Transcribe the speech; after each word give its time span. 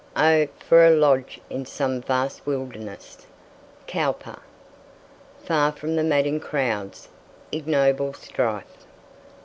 "Oh, 0.15 0.47
for 0.67 0.83
a 0.83 0.89
lodge 0.89 1.39
in 1.47 1.63
some 1.67 2.01
vast 2.01 2.47
wilderness." 2.47 3.27
Cowper. 3.85 4.39
"Far 5.43 5.71
from 5.71 5.95
the 5.95 6.03
madding 6.03 6.39
crowd's 6.39 7.07
ignoble 7.51 8.13
strife." 8.15 8.87